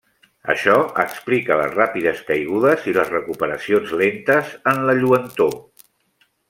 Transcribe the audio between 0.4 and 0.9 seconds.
Això